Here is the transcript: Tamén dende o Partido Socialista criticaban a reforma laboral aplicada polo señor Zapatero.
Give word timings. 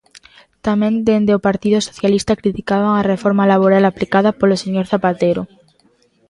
Tamén 0.67 0.93
dende 1.07 1.31
o 1.37 1.43
Partido 1.47 1.79
Socialista 1.87 2.39
criticaban 2.41 2.93
a 2.95 3.05
reforma 3.11 3.49
laboral 3.51 3.83
aplicada 3.85 4.37
polo 4.39 4.59
señor 4.63 4.85
Zapatero. 4.91 5.41